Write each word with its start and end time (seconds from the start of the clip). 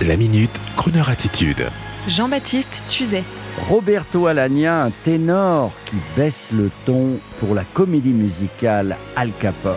La 0.00 0.16
minute, 0.16 0.60
Kroneur 0.76 1.10
attitude. 1.10 1.64
Jean-Baptiste 2.08 2.84
Tuzet. 2.88 3.22
Roberto 3.68 4.26
Alagna, 4.26 4.82
un 4.82 4.90
ténor 5.04 5.70
qui 5.84 5.96
baisse 6.16 6.50
le 6.50 6.70
ton 6.84 7.18
pour 7.38 7.54
la 7.54 7.62
comédie 7.62 8.12
musicale 8.12 8.96
Al 9.14 9.30
Capone. 9.38 9.74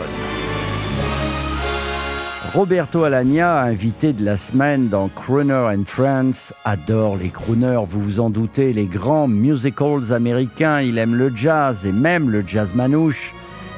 Roberto 2.54 3.04
Alagna, 3.04 3.62
invité 3.62 4.14
de 4.14 4.26
la 4.26 4.38
semaine 4.38 4.88
dans 4.88 5.10
Crooner 5.10 5.76
and 5.76 5.84
Friends, 5.86 6.54
adore 6.64 7.18
les 7.18 7.30
crooners, 7.30 7.84
vous 7.88 8.02
vous 8.02 8.20
en 8.20 8.32
doutez, 8.32 8.74
les 8.74 8.88
grands 8.88 9.28
musicals 9.28 10.12
américains. 10.12 10.82
Il 10.82 10.98
aime 10.98 11.14
le 11.14 11.32
jazz 11.36 11.86
et 11.86 11.92
même 11.92 12.32
le 12.32 12.44
jazz 12.48 12.74
manouche. 12.74 13.32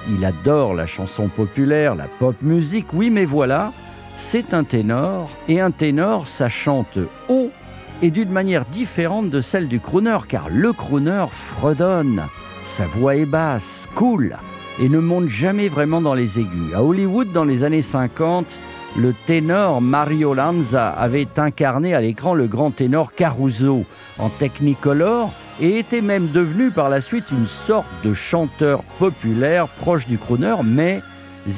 Il 0.09 0.23
adore 0.23 0.75
la 0.75 0.85
chanson 0.85 1.27
populaire, 1.27 1.95
la 1.95 2.05
pop 2.05 2.35
musique. 2.41 2.93
Oui, 2.93 3.09
mais 3.09 3.25
voilà, 3.25 3.73
c'est 4.17 4.55
un 4.55 4.63
ténor, 4.63 5.29
et 5.47 5.61
un 5.61 5.69
ténor, 5.69 6.27
ça 6.27 6.49
chante 6.49 6.97
haut 7.29 7.51
et 8.01 8.09
d'une 8.09 8.31
manière 8.31 8.65
différente 8.65 9.29
de 9.29 9.41
celle 9.41 9.67
du 9.67 9.79
crooner, 9.79 10.17
car 10.27 10.49
le 10.49 10.73
crooner 10.73 11.25
fredonne. 11.29 12.23
Sa 12.63 12.87
voix 12.87 13.15
est 13.15 13.27
basse, 13.27 13.87
cool, 13.93 14.37
et 14.81 14.89
ne 14.89 14.97
monte 14.97 15.29
jamais 15.29 15.69
vraiment 15.69 16.01
dans 16.01 16.15
les 16.15 16.39
aigus. 16.39 16.73
À 16.75 16.83
Hollywood, 16.83 17.31
dans 17.31 17.45
les 17.45 17.63
années 17.63 17.83
50, 17.83 18.59
le 18.97 19.13
ténor 19.27 19.81
Mario 19.81 20.33
Lanza 20.33 20.89
avait 20.89 21.27
incarné 21.37 21.93
à 21.93 22.01
l'écran 22.01 22.33
le 22.33 22.47
grand 22.47 22.71
ténor 22.71 23.13
Caruso 23.13 23.85
en 24.17 24.29
technicolor 24.29 25.31
et 25.61 25.77
était 25.77 26.01
même 26.01 26.27
devenu 26.27 26.71
par 26.71 26.89
la 26.89 27.01
suite 27.01 27.29
une 27.31 27.45
sorte 27.45 27.87
de 28.03 28.13
chanteur 28.13 28.81
populaire 28.97 29.67
proche 29.67 30.07
du 30.07 30.17
crooner, 30.17 30.55
mais 30.63 31.03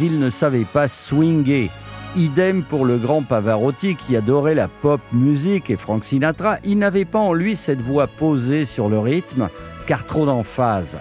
il 0.02 0.20
ne 0.20 0.30
savait 0.30 0.66
pas 0.66 0.90
swinger. 0.90 1.72
Idem 2.16 2.64
pour 2.64 2.86
le 2.86 2.98
grand 2.98 3.22
Pavarotti 3.22 3.96
qui 3.96 4.18
adorait 4.18 4.56
la 4.56 4.68
pop 4.68 5.00
musique 5.14 5.70
et 5.70 5.78
Frank 5.78 6.04
Sinatra, 6.04 6.58
il 6.64 6.80
n'avait 6.80 7.06
pas 7.06 7.20
en 7.20 7.34
lui 7.34 7.56
cette 7.56 7.82
voix 7.82 8.08
posée 8.08 8.66
sur 8.66 8.90
le 8.90 8.98
rythme, 8.98 9.50
car 9.86 10.06
trop 10.06 10.26
d'emphase. 10.26 10.98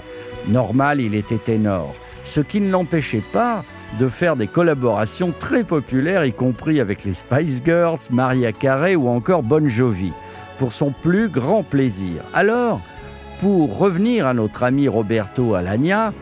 Normal, 0.49 1.01
il 1.01 1.15
était 1.15 1.39
ténor. 1.39 1.95
Ce 2.25 2.41
qui 2.41 2.61
ne 2.61 2.71
l'empêchait 2.71 3.25
pas 3.33 3.65
de 3.99 4.09
faire 4.11 4.37
des 4.37 4.49
collaborations 4.49 5.33
très 5.39 5.65
populaires, 5.65 6.27
y 6.27 6.33
compris 6.33 6.79
avec 6.79 7.05
les 7.05 7.15
Spice 7.15 7.63
Girls, 7.65 8.01
Maria 8.11 8.53
Carey 8.53 8.95
ou 8.95 9.09
encore 9.09 9.43
Bon 9.43 9.67
Jovi, 9.67 10.13
pour 10.59 10.75
son 10.75 10.93
plus 10.93 11.31
grand 11.31 11.63
plaisir. 11.63 12.23
Alors, 12.35 12.83
pour 13.41 13.79
revenir 13.79 14.27
à 14.27 14.35
notre 14.35 14.63
ami 14.63 14.89
Roberto 14.89 15.55
Alagna, 15.55 16.13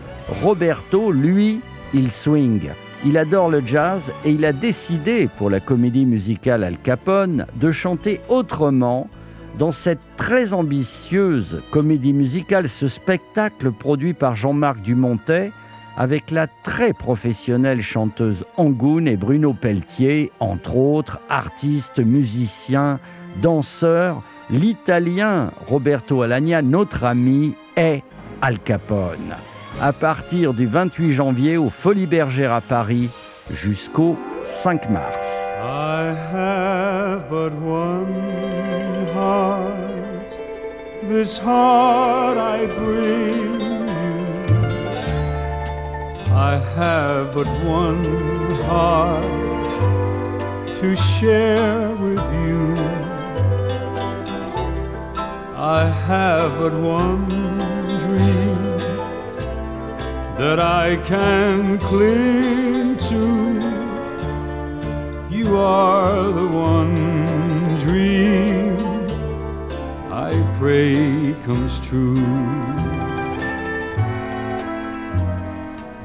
Roberto, 0.43 1.11
lui, 1.11 1.61
il 1.93 2.13
swing. 2.13 2.71
Il 3.09 3.19
adore 3.19 3.51
le 3.51 3.65
jazz 3.65 4.13
et 4.25 4.31
il 4.31 4.45
a 4.45 4.53
décidé 4.53 5.29
pour 5.37 5.49
la 5.49 5.61
comédie 5.61 6.07
musicale 6.07 6.65
Al 6.65 6.77
Capone 6.77 7.47
de 7.55 7.71
chanter 7.71 8.21
autrement 8.29 9.09
dans 9.57 9.71
cette 9.71 10.01
très 10.17 10.53
ambitieuse 10.53 11.63
comédie 11.71 12.13
musicale, 12.13 12.69
ce 12.69 12.89
spectacle 12.89 13.71
produit 13.71 14.13
par 14.13 14.35
Jean-Marc 14.35 14.81
Dumontet 14.81 15.53
avec 15.97 16.33
la 16.33 16.49
très 16.49 16.93
professionnelle 16.93 17.81
chanteuse 17.81 18.45
Angoune 18.57 19.07
et 19.07 19.17
Bruno 19.17 19.55
Pelletier, 19.55 20.33
entre 20.41 20.75
autres 20.75 21.21
artistes, 21.29 22.01
musiciens, 22.01 22.99
danseurs. 23.41 24.21
L'italien 24.51 25.53
Roberto 25.65 26.23
Alagna, 26.23 26.61
notre 26.61 27.05
ami, 27.05 27.55
est 27.77 28.03
Al 28.43 28.59
Capone 28.59 29.37
à 29.81 29.93
partir 29.93 30.55
du 30.55 30.67
28 30.67 31.13
janvier 31.13 31.57
au 31.57 31.69
Folies 31.71 32.07
Bergères 32.07 32.53
à 32.53 32.61
Paris 32.61 33.11
jusqu'au 33.51 34.17
5 34.43 34.91
mars. 34.91 35.53
I 35.63 36.15
have 36.33 37.29
but 37.29 37.53
one 37.63 39.07
heart, 39.15 40.39
this 41.09 41.39
heart 41.39 42.39
I 42.39 42.67
bring 42.67 43.51
you. 43.61 44.17
I 46.35 46.59
have 46.77 47.35
but 47.35 47.49
one 47.65 48.05
heart 48.69 49.25
to 50.81 50.95
share 50.97 51.91
with 52.01 52.23
you. 52.47 52.75
I 55.57 55.85
have 56.09 56.59
but 56.59 56.73
one 56.73 57.27
dream 57.99 58.67
that 60.39 60.61
I 60.61 60.97
can 60.97 61.79
cling 61.79 62.99
to. 63.09 63.25
You 65.35 65.57
are 65.57 66.31
the 66.31 66.47
one 66.47 67.79
dream 67.79 68.77
I 70.13 70.33
pray 70.59 71.35
comes 71.43 71.79
true. 71.79 72.21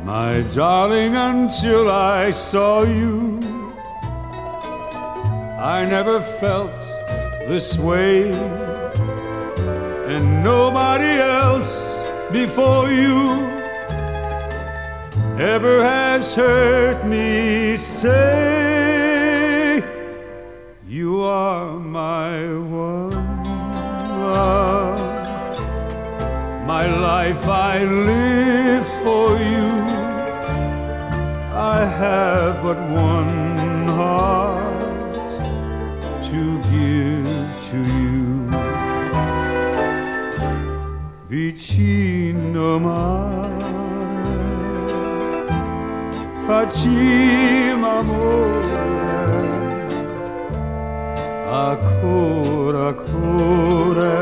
My 0.05 0.41
darling, 0.53 1.15
until 1.15 1.91
I 1.91 2.31
saw 2.31 2.83
you, 2.83 3.39
I 5.59 5.85
never 5.85 6.21
felt 6.21 6.79
this 7.49 7.77
way, 7.77 8.31
and 10.13 10.41
nobody 10.41 11.19
else 11.19 12.01
before 12.31 12.89
you 12.89 13.60
ever 15.41 15.81
has 15.81 16.35
hurt 16.35 17.03
me. 17.03 17.75
Say, 17.75 19.41
you 20.87 21.23
are 21.23 21.79
my 21.79 22.45
one 22.47 23.43
love. 24.21 24.99
My 26.67 26.85
life 26.85 27.47
I 27.47 27.83
live 27.83 28.87
for 29.03 29.37
you. 29.37 29.69
I 31.53 31.85
have 31.85 32.61
but 32.61 32.77
one 32.91 33.87
heart 33.87 35.31
to 36.29 36.41
give 36.69 37.47
to 37.69 37.79
you. 37.97 38.21
Vicino 41.29 42.79
mare 42.79 43.60
facciamo 46.45 47.87
amore 47.99 48.71
ancora 51.49 52.87
ancora 52.87 54.19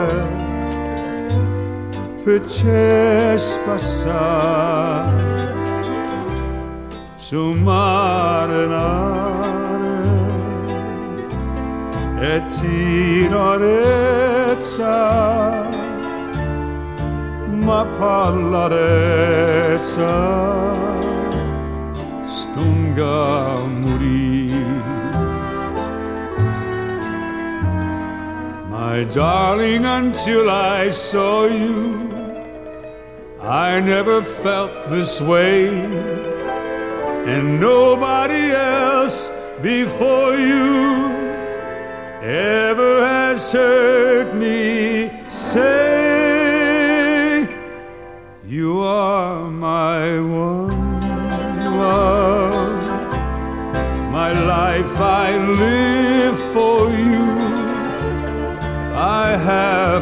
facesse 2.24 3.60
passare 3.66 5.30
su 7.18 7.52
mare 7.54 8.66
nare 8.68 9.98
e 12.22 12.44
tinorezza 12.46 13.78
ma 17.50 17.86
pallarezza 17.98 19.28
My 28.92 29.04
darling, 29.04 29.86
until 29.86 30.50
I 30.50 30.90
saw 30.90 31.46
you, 31.46 32.10
I 33.40 33.80
never 33.80 34.24
felt 34.24 34.90
this 34.90 35.22
way, 35.22 35.68
and 37.32 37.60
nobody 37.62 38.29